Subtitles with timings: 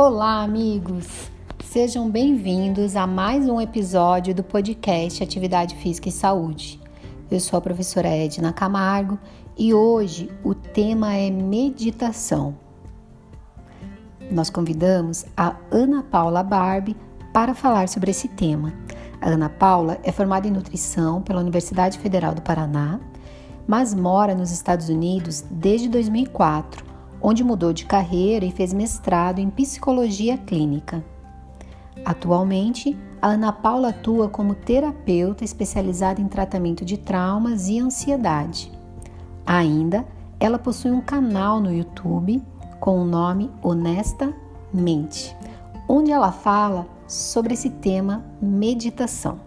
[0.00, 1.28] Olá, amigos!
[1.64, 6.80] Sejam bem-vindos a mais um episódio do podcast Atividade Física e Saúde.
[7.28, 9.18] Eu sou a professora Edna Camargo
[9.58, 12.56] e hoje o tema é meditação.
[14.30, 16.96] Nós convidamos a Ana Paula Barbie
[17.32, 18.72] para falar sobre esse tema.
[19.20, 23.00] A Ana Paula é formada em nutrição pela Universidade Federal do Paraná,
[23.66, 26.87] mas mora nos Estados Unidos desde 2004
[27.20, 31.04] onde mudou de carreira e fez mestrado em psicologia clínica.
[32.04, 38.72] Atualmente, a Ana Paula atua como terapeuta especializada em tratamento de traumas e ansiedade.
[39.44, 40.06] Ainda,
[40.38, 42.42] ela possui um canal no YouTube
[42.78, 45.36] com o nome Honestamente,
[45.88, 49.40] onde ela fala sobre esse tema meditação.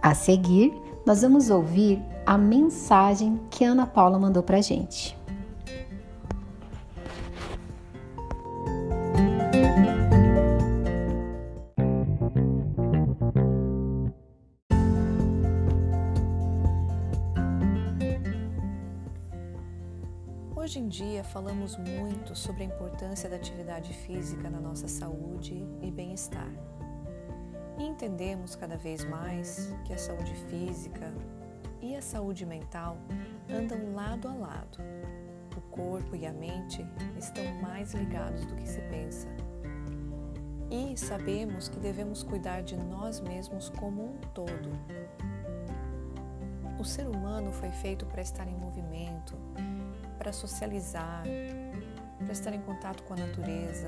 [0.00, 0.72] A seguir,
[1.04, 5.16] nós vamos ouvir a mensagem que a Ana Paula mandou para gente.
[20.66, 25.92] Hoje em dia falamos muito sobre a importância da atividade física na nossa saúde e
[25.92, 26.50] bem-estar.
[27.78, 31.14] E entendemos cada vez mais que a saúde física
[31.80, 32.98] e a saúde mental
[33.48, 34.78] andam lado a lado.
[35.56, 36.84] O corpo e a mente
[37.16, 39.28] estão mais ligados do que se pensa.
[40.68, 44.68] E sabemos que devemos cuidar de nós mesmos como um todo.
[46.76, 49.36] O ser humano foi feito para estar em movimento,
[50.26, 51.22] para socializar,
[52.18, 53.86] para estar em contato com a natureza.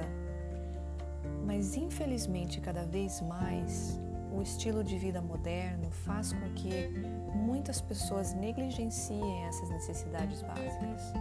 [1.44, 3.98] Mas infelizmente, cada vez mais,
[4.33, 6.91] o estilo de vida moderno faz com que
[7.34, 11.12] muitas pessoas negligenciem essas necessidades básicas.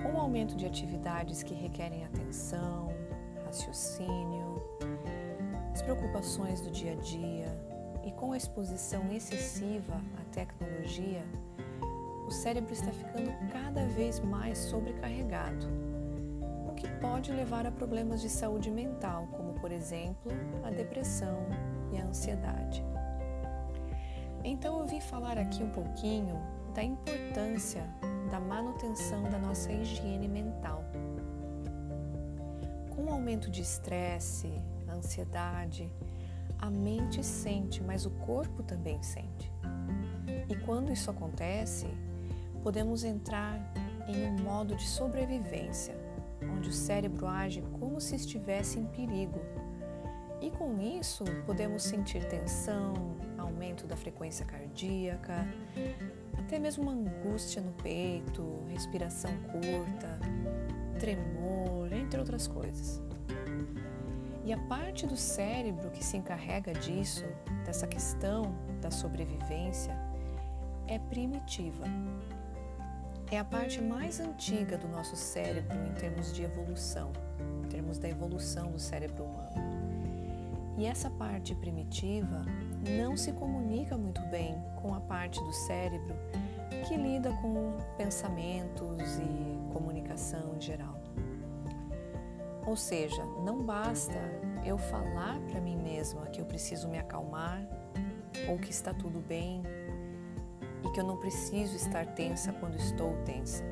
[0.00, 2.94] Com o aumento de atividades que requerem atenção,
[3.46, 4.62] raciocínio,
[5.74, 7.48] as preocupações do dia a dia
[8.06, 11.24] e com a exposição excessiva à tecnologia,
[12.30, 15.66] o cérebro está ficando cada vez mais sobrecarregado,
[16.68, 20.30] o que pode levar a problemas de saúde mental, como por exemplo
[20.62, 21.44] a depressão
[21.92, 22.84] e a ansiedade.
[24.44, 26.40] Então eu vim falar aqui um pouquinho
[26.72, 27.84] da importância
[28.30, 30.84] da manutenção da nossa higiene mental.
[32.94, 34.52] Com o aumento de estresse,
[34.88, 35.92] ansiedade,
[36.60, 39.50] a mente sente, mas o corpo também sente.
[40.48, 41.88] E quando isso acontece,
[42.62, 43.60] podemos entrar
[44.06, 45.94] em um modo de sobrevivência,
[46.42, 49.40] onde o cérebro age como se estivesse em perigo.
[50.40, 52.94] E com isso, podemos sentir tensão,
[53.38, 55.46] aumento da frequência cardíaca,
[56.38, 60.18] até mesmo uma angústia no peito, respiração curta,
[60.98, 63.02] tremor, entre outras coisas.
[64.44, 67.24] E a parte do cérebro que se encarrega disso,
[67.64, 69.94] dessa questão da sobrevivência,
[70.86, 71.84] é primitiva
[73.30, 77.12] é a parte mais antiga do nosso cérebro em termos de evolução,
[77.64, 79.80] em termos da evolução do cérebro humano.
[80.76, 82.44] E essa parte primitiva
[82.98, 86.16] não se comunica muito bem com a parte do cérebro
[86.88, 90.98] que lida com pensamentos e comunicação em geral.
[92.66, 94.18] Ou seja, não basta
[94.64, 97.62] eu falar para mim mesma que eu preciso me acalmar
[98.48, 99.62] ou que está tudo bem
[100.84, 103.64] e que eu não preciso estar tensa quando estou tensa.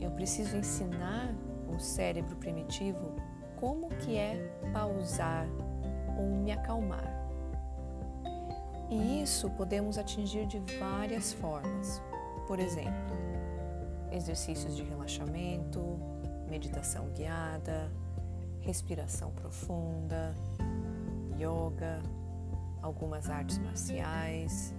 [0.00, 1.34] Eu preciso ensinar
[1.68, 3.12] o cérebro primitivo
[3.56, 4.36] como que é
[4.72, 5.46] pausar
[6.16, 7.18] ou me acalmar.
[8.90, 12.02] E isso podemos atingir de várias formas.
[12.46, 13.16] Por exemplo,
[14.10, 15.98] exercícios de relaxamento,
[16.48, 17.90] meditação guiada,
[18.60, 20.34] respiração profunda,
[21.38, 22.00] yoga,
[22.80, 24.74] algumas artes marciais,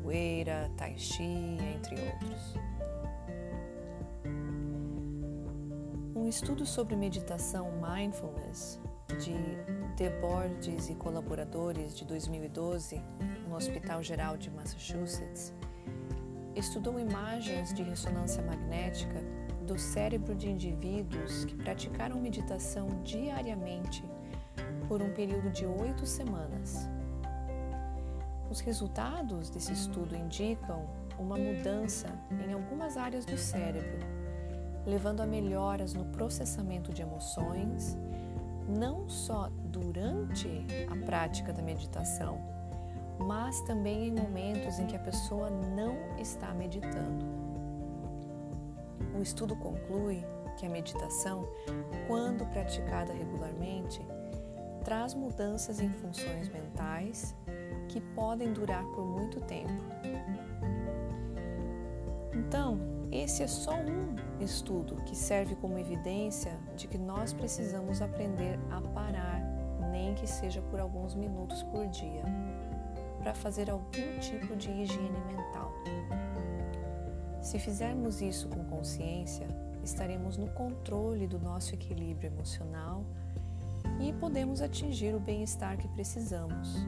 [0.00, 2.54] capoeira, tai chi, entre outros.
[6.14, 8.80] Um estudo sobre meditação mindfulness
[9.18, 9.34] de
[9.96, 13.02] DeBorges e colaboradores de 2012
[13.48, 15.52] no Hospital Geral de Massachusetts
[16.54, 19.22] estudou imagens de ressonância magnética
[19.66, 24.04] do cérebro de indivíduos que praticaram meditação diariamente
[24.88, 26.88] por um período de oito semanas.
[28.50, 30.84] Os resultados desse estudo indicam
[31.16, 32.08] uma mudança
[32.44, 34.00] em algumas áreas do cérebro,
[34.84, 37.96] levando a melhoras no processamento de emoções,
[38.68, 42.40] não só durante a prática da meditação,
[43.20, 47.24] mas também em momentos em que a pessoa não está meditando.
[49.16, 50.24] O estudo conclui
[50.56, 51.48] que a meditação,
[52.08, 54.00] quando praticada regularmente,
[54.84, 57.36] traz mudanças em funções mentais
[57.90, 59.82] que podem durar por muito tempo.
[62.32, 62.78] Então,
[63.10, 68.80] esse é só um estudo que serve como evidência de que nós precisamos aprender a
[68.80, 69.42] parar,
[69.90, 72.22] nem que seja por alguns minutos por dia,
[73.18, 75.72] para fazer algum tipo de higiene mental.
[77.42, 79.48] Se fizermos isso com consciência,
[79.82, 83.04] estaremos no controle do nosso equilíbrio emocional
[83.98, 86.86] e podemos atingir o bem-estar que precisamos.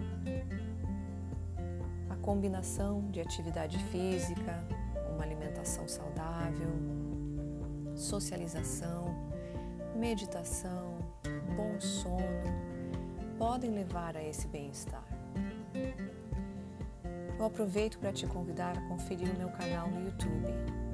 [2.22, 4.64] Combinação de atividade física,
[5.12, 6.70] uma alimentação saudável,
[7.94, 9.14] socialização,
[9.96, 10.98] meditação,
[11.56, 12.72] bom sono
[13.38, 15.04] podem levar a esse bem-estar.
[17.36, 20.52] Eu aproveito para te convidar a conferir o meu canal no YouTube,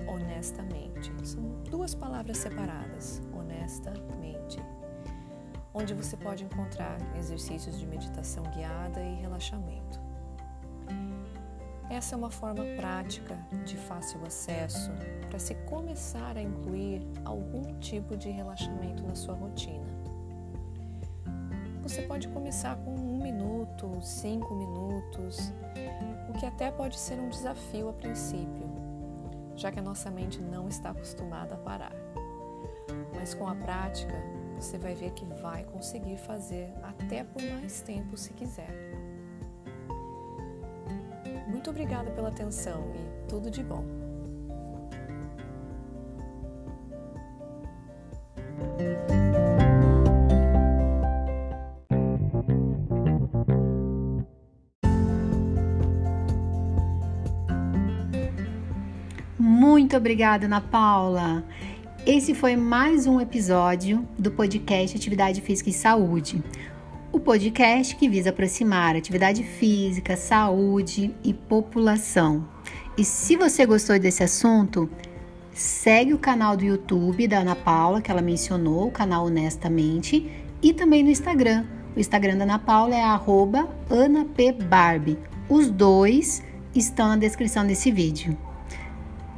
[0.09, 1.13] Honestamente.
[1.23, 4.59] São duas palavras separadas, honestamente,
[5.75, 10.08] onde você pode encontrar exercícios de meditação guiada e relaxamento.
[11.99, 13.37] Essa é uma forma prática,
[13.67, 14.93] de fácil acesso,
[15.29, 19.85] para se começar a incluir algum tipo de relaxamento na sua rotina.
[21.83, 25.53] Você pode começar com um minuto, cinco minutos,
[26.29, 28.71] o que até pode ser um desafio a princípio,
[29.57, 31.97] já que a nossa mente não está acostumada a parar.
[33.13, 34.15] Mas com a prática,
[34.55, 38.88] você vai ver que vai conseguir fazer até por mais tempo se quiser.
[41.69, 43.85] Muito obrigada pela atenção e tudo de bom.
[59.39, 61.45] Muito obrigada, Ana Paula.
[62.07, 66.43] Esse foi mais um episódio do podcast Atividade Física e Saúde
[67.11, 72.47] o podcast que visa aproximar atividade física, saúde e população.
[72.97, 74.91] E se você gostou desse assunto,
[75.53, 80.31] segue o canal do YouTube da Ana Paula, que ela mencionou, o canal Honestamente,
[80.63, 81.65] e também no Instagram.
[81.97, 85.19] O Instagram da Ana Paula é AnaPBarbie.
[85.49, 86.43] Os dois
[86.75, 88.37] estão na descrição desse vídeo.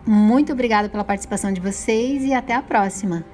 [0.04, 3.24] Muito obrigada pela participação de vocês e até a próxima!